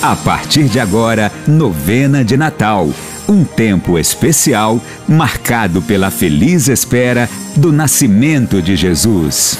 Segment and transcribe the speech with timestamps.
[0.00, 2.88] A partir de agora, novena de Natal.
[3.28, 9.58] Um tempo especial marcado pela feliz espera do nascimento de Jesus.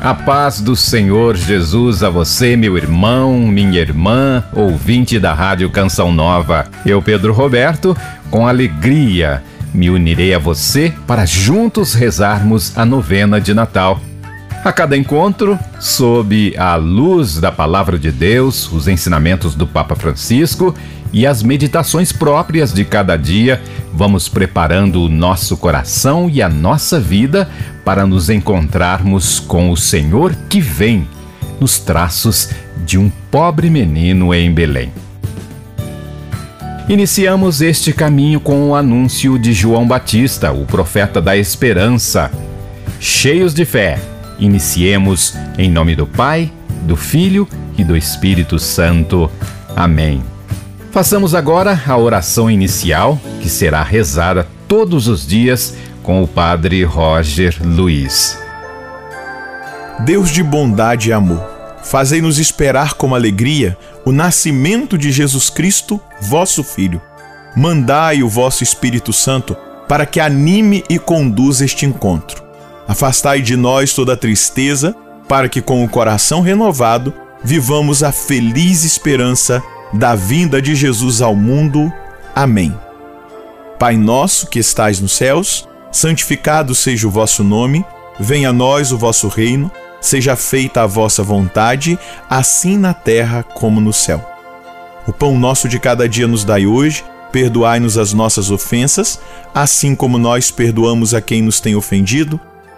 [0.00, 6.10] A paz do Senhor Jesus a você, meu irmão, minha irmã, ouvinte da Rádio Canção
[6.10, 6.66] Nova.
[6.84, 7.96] Eu, Pedro Roberto,
[8.30, 14.00] com alegria me unirei a você para juntos rezarmos a novena de Natal.
[14.62, 20.74] A cada encontro, sob a luz da Palavra de Deus, os ensinamentos do Papa Francisco
[21.10, 23.58] e as meditações próprias de cada dia,
[23.90, 27.48] vamos preparando o nosso coração e a nossa vida
[27.86, 31.08] para nos encontrarmos com o Senhor que vem,
[31.58, 32.50] nos traços
[32.84, 34.92] de um pobre menino em Belém.
[36.86, 42.30] Iniciamos este caminho com o anúncio de João Batista, o profeta da esperança.
[42.98, 43.98] Cheios de fé,
[44.40, 46.50] Iniciemos em nome do Pai,
[46.82, 49.30] do Filho e do Espírito Santo.
[49.76, 50.22] Amém.
[50.90, 57.54] Façamos agora a oração inicial, que será rezada todos os dias com o Padre Roger
[57.62, 58.38] Luiz.
[60.06, 61.46] Deus de bondade e amor,
[61.84, 67.00] fazei-nos esperar com alegria o nascimento de Jesus Cristo, vosso Filho.
[67.54, 69.54] Mandai o vosso Espírito Santo
[69.86, 72.49] para que anime e conduza este encontro
[72.90, 74.96] Afastai de nós toda tristeza,
[75.28, 81.36] para que com o coração renovado vivamos a feliz esperança da vinda de Jesus ao
[81.36, 81.88] mundo.
[82.34, 82.76] Amém.
[83.78, 87.84] Pai nosso que estais nos céus, santificado seja o vosso nome,
[88.18, 91.96] venha a nós o vosso reino, seja feita a vossa vontade,
[92.28, 94.20] assim na terra como no céu.
[95.06, 99.20] O pão nosso de cada dia nos dai hoje, perdoai-nos as nossas ofensas,
[99.54, 102.40] assim como nós perdoamos a quem nos tem ofendido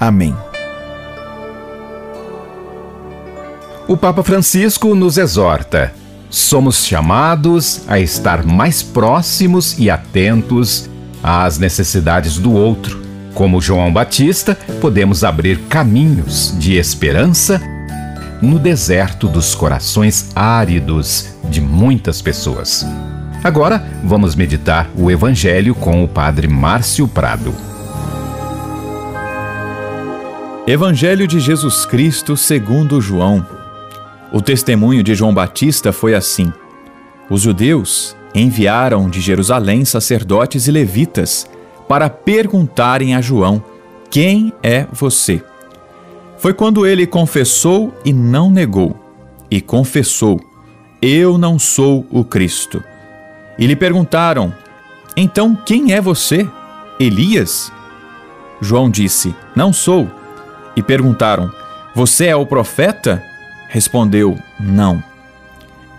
[0.00, 0.34] Amém.
[3.86, 5.92] O Papa Francisco nos exorta.
[6.30, 10.88] Somos chamados a estar mais próximos e atentos
[11.22, 13.02] às necessidades do outro.
[13.34, 17.60] Como João Batista, podemos abrir caminhos de esperança
[18.40, 22.86] no deserto dos corações áridos de muitas pessoas.
[23.42, 27.69] Agora, vamos meditar o Evangelho com o Padre Márcio Prado.
[30.70, 33.44] Evangelho de Jesus Cristo segundo João.
[34.32, 36.52] O testemunho de João Batista foi assim:
[37.28, 41.50] Os judeus enviaram de Jerusalém sacerdotes e levitas
[41.88, 43.60] para perguntarem a João:
[44.08, 45.42] Quem é você?
[46.38, 48.96] Foi quando ele confessou e não negou,
[49.50, 50.40] e confessou:
[51.02, 52.80] Eu não sou o Cristo.
[53.58, 54.54] E lhe perguntaram:
[55.16, 56.48] Então quem é você?
[57.00, 57.72] Elias?
[58.60, 60.19] João disse: Não sou.
[60.76, 61.50] E perguntaram:
[61.94, 63.22] Você é o profeta?
[63.68, 65.02] Respondeu: Não.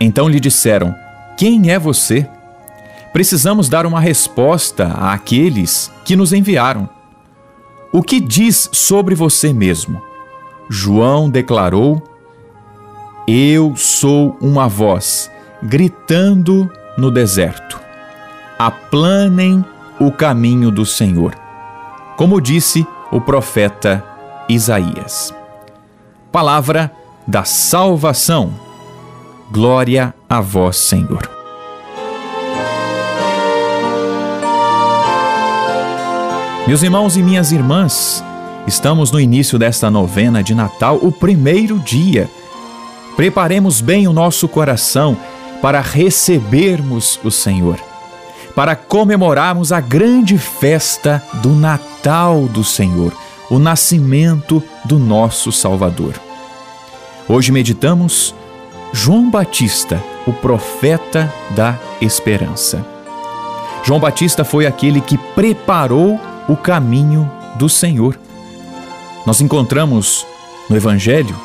[0.00, 0.94] Então lhe disseram:
[1.36, 2.28] Quem é você?
[3.12, 6.88] Precisamos dar uma resposta àqueles que nos enviaram.
[7.92, 10.00] O que diz sobre você mesmo?
[10.68, 12.02] João declarou:
[13.26, 15.30] Eu sou uma voz
[15.62, 17.80] gritando no deserto.
[18.58, 19.64] Aplanem
[19.98, 21.34] o caminho do Senhor.
[22.16, 24.04] Como disse o profeta
[24.50, 25.32] Isaías.
[26.32, 26.90] Palavra
[27.24, 28.52] da salvação.
[29.48, 31.30] Glória a vós, Senhor.
[36.66, 38.24] Meus irmãos e minhas irmãs,
[38.66, 42.28] estamos no início desta novena de Natal, o primeiro dia.
[43.14, 45.16] Preparemos bem o nosso coração
[45.62, 47.78] para recebermos o Senhor,
[48.54, 53.12] para comemorarmos a grande festa do Natal do Senhor
[53.50, 56.14] o nascimento do nosso Salvador.
[57.28, 58.32] Hoje meditamos
[58.92, 62.86] João Batista, o profeta da esperança.
[63.82, 68.18] João Batista foi aquele que preparou o caminho do Senhor.
[69.26, 70.24] Nós encontramos
[70.68, 71.36] no Evangelho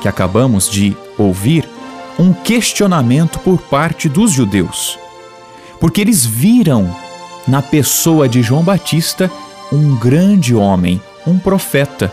[0.00, 1.68] que acabamos de ouvir
[2.18, 4.98] um questionamento por parte dos judeus,
[5.80, 6.94] porque eles viram
[7.46, 9.30] na pessoa de João Batista
[9.72, 12.12] um grande homem um profeta,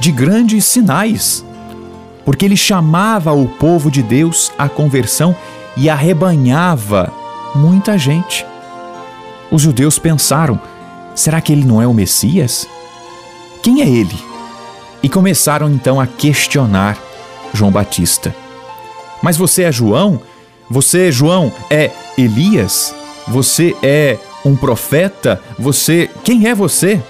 [0.00, 1.44] de grandes sinais.
[2.24, 5.34] porque ele chamava o povo de Deus à conversão
[5.76, 7.12] e arrebanhava
[7.54, 8.46] muita gente.
[9.50, 10.60] Os judeus pensaram:
[11.14, 12.66] será que ele não é o Messias?
[13.62, 14.16] Quem é ele?
[15.02, 16.96] E começaram então a questionar
[17.52, 18.34] João Batista.
[19.20, 20.20] Mas você é João?
[20.70, 22.94] Você, João, é Elias?
[23.28, 25.40] Você é um profeta?
[25.58, 26.08] Você.
[26.24, 27.00] Quem é você?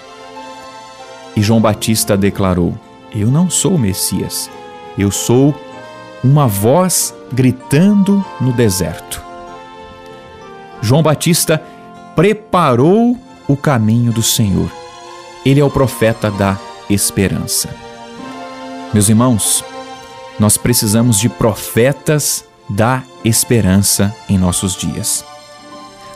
[1.37, 2.79] E João Batista declarou:
[3.15, 4.51] Eu não sou o Messias.
[4.99, 5.55] Eu sou
[6.23, 9.23] uma voz gritando no deserto.
[10.81, 11.63] João Batista
[12.15, 13.17] preparou
[13.49, 14.71] o caminho do Senhor.
[15.45, 16.59] Ele é o profeta da
[16.89, 17.71] esperança.
[18.93, 19.65] Meus irmãos,
[20.39, 25.25] nós precisamos de profetas da esperança em nossos dias.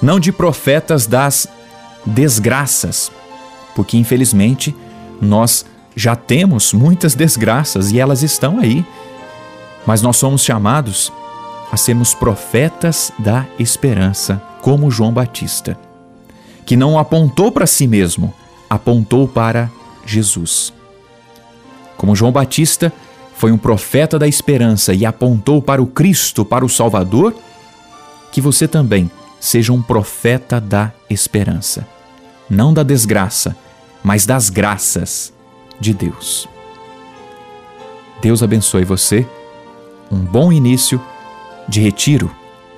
[0.01, 1.49] Não de profetas das
[2.05, 3.11] desgraças,
[3.75, 4.75] porque infelizmente
[5.21, 5.65] nós
[5.95, 8.85] já temos muitas desgraças e elas estão aí.
[9.87, 11.13] Mas nós somos chamados
[11.71, 15.79] a sermos profetas da esperança, como João Batista,
[16.65, 18.33] que não apontou para si mesmo,
[18.69, 19.71] apontou para
[20.05, 20.73] Jesus.
[21.97, 22.93] Como João Batista
[23.37, 27.35] foi um profeta da esperança e apontou para o Cristo, para o Salvador,
[28.33, 31.87] que você também seja um profeta da esperança,
[32.49, 33.57] não da desgraça,
[34.07, 35.33] mas das graças
[35.81, 36.49] de Deus.
[38.23, 39.27] Deus abençoe você.
[40.13, 41.03] Um bom início
[41.69, 42.31] de retiro,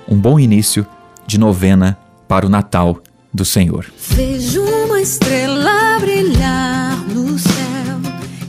[0.07, 0.87] um bom início
[1.27, 1.95] de novena
[2.27, 2.97] para o Natal
[3.31, 3.85] do Senhor.
[4.09, 7.99] Vejo uma estrela brilhar no céu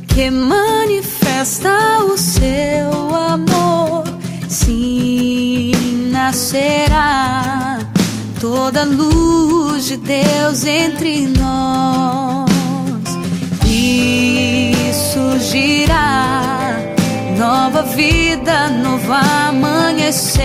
[0.08, 4.04] que manifesta o seu amor.
[4.48, 7.78] Sim, nascerá
[8.40, 11.89] toda a luz de Deus entre nós
[13.70, 16.76] e surgirá
[17.38, 20.40] nova vida, novo amanhecer.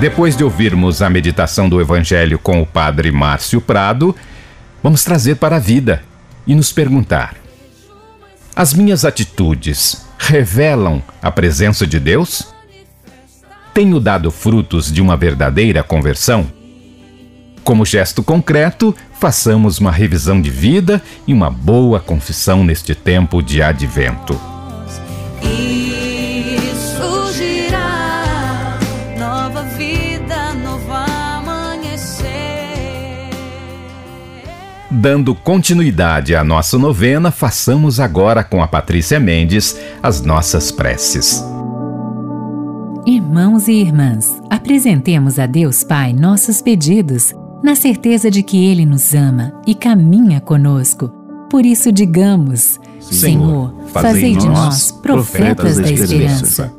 [0.00, 4.16] Depois de ouvirmos a meditação do Evangelho com o Padre Márcio Prado,
[4.82, 6.02] vamos trazer para a vida
[6.46, 7.34] e nos perguntar:
[8.56, 12.54] as minhas atitudes revelam a presença de Deus?
[13.74, 16.57] Tenho dado frutos de uma verdadeira conversão?
[17.68, 23.60] Como gesto concreto, façamos uma revisão de vida e uma boa confissão neste tempo de
[23.60, 24.40] advento.
[34.90, 41.44] Dando continuidade à nossa novena, façamos agora com a Patrícia Mendes as nossas preces.
[43.04, 49.14] Irmãos e irmãs, apresentemos a Deus Pai nossos pedidos na certeza de que Ele nos
[49.14, 51.10] ama e caminha conosco.
[51.50, 56.72] Por isso, digamos: Senhor, fazei de nós profetas da esperança.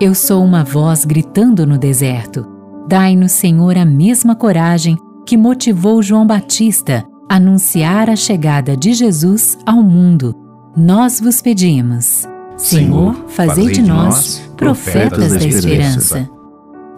[0.00, 2.46] Eu sou uma voz gritando no deserto.
[2.88, 9.56] Dai-nos, Senhor, a mesma coragem que motivou João Batista a anunciar a chegada de Jesus
[9.64, 10.34] ao mundo.
[10.76, 12.26] Nós vos pedimos.
[12.56, 16.28] Senhor, fazei de nós profetas da esperança.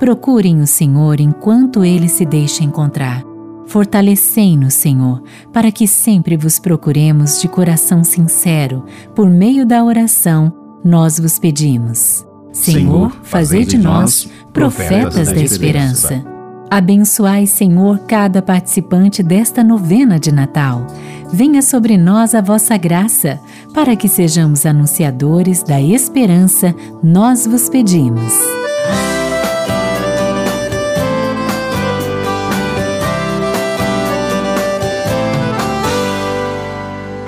[0.05, 3.25] Procurem o Senhor enquanto ele se deixa encontrar.
[3.65, 8.85] Fortalecei-nos, Senhor, para que sempre vos procuremos de coração sincero,
[9.15, 10.53] por meio da oração,
[10.85, 12.23] nós vos pedimos.
[12.53, 16.23] Senhor, fazei de nós profetas da esperança.
[16.71, 20.87] Abençoai, Senhor, cada participante desta novena de Natal.
[21.33, 23.41] Venha sobre nós a vossa graça,
[23.73, 28.64] para que sejamos anunciadores da esperança, nós vos pedimos.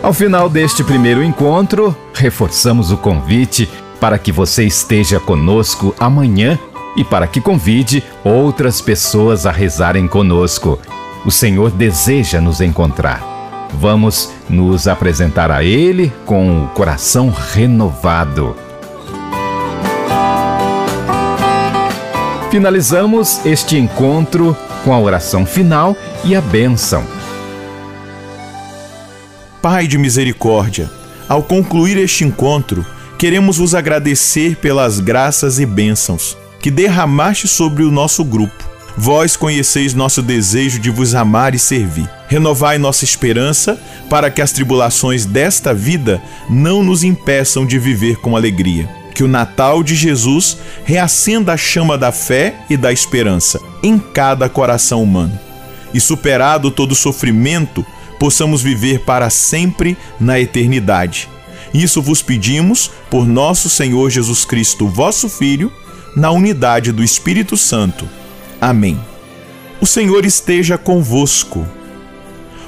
[0.07, 3.69] Ao final deste primeiro encontro, reforçamos o convite
[4.01, 6.57] para que você esteja conosco amanhã
[6.97, 10.79] e para que convide outras pessoas a rezarem conosco.
[11.25, 13.21] O Senhor deseja nos encontrar.
[13.81, 18.55] Vamos nos apresentar a Ele com o coração renovado.
[22.49, 27.15] Finalizamos este encontro com a oração final e a bênção.
[29.68, 30.88] Pai de misericórdia,
[31.28, 32.87] ao concluir este encontro,
[33.18, 38.64] queremos vos agradecer pelas graças e bênçãos que derramaste sobre o nosso grupo.
[38.96, 42.08] Vós conheceis nosso desejo de vos amar e servir.
[42.28, 43.76] Renovai nossa esperança
[44.08, 48.88] para que as tribulações desta vida não nos impeçam de viver com alegria.
[49.16, 54.49] Que o Natal de Jesus reacenda a chama da fé e da esperança em cada
[54.49, 55.37] coração humano.
[55.92, 57.85] E superado todo sofrimento,
[58.18, 61.28] possamos viver para sempre na eternidade.
[61.73, 65.73] Isso vos pedimos por nosso Senhor Jesus Cristo, vosso Filho,
[66.16, 68.08] na unidade do Espírito Santo.
[68.61, 68.99] Amém.
[69.80, 71.66] O Senhor esteja convosco.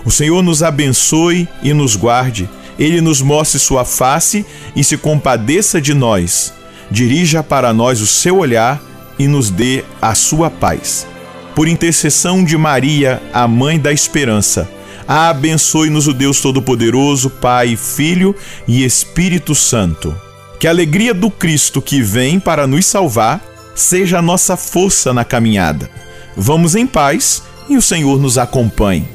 [0.04, 2.48] O Senhor nos abençoe e nos guarde.
[2.78, 4.44] Ele nos mostre sua face
[4.76, 6.52] e se compadeça de nós.
[6.90, 8.80] Dirija para nós o seu olhar
[9.18, 11.06] e nos dê a sua paz.
[11.54, 14.70] Por intercessão de Maria, a mãe da esperança,
[15.08, 18.36] abençoe-nos o Deus Todo-Poderoso, Pai, Filho
[18.66, 20.14] e Espírito Santo.
[20.60, 23.40] Que a alegria do Cristo que vem para nos salvar
[23.74, 25.90] seja a nossa força na caminhada.
[26.36, 29.08] Vamos em paz e o Senhor nos acompanhe.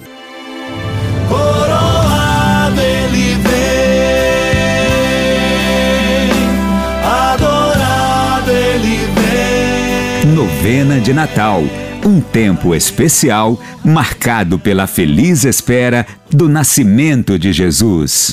[1.30, 3.52] Coroado ele vem,
[7.04, 8.98] adorado ele
[10.24, 10.32] vem.
[10.34, 11.64] Novena de Natal.
[12.06, 18.33] Um tempo especial marcado pela feliz espera do nascimento de Jesus.